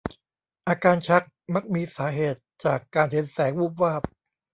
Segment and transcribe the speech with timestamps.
[0.67, 1.23] อาการชัก
[1.53, 4.01] มักมีสาเหตุจากการเห็นแสงวูบวาบ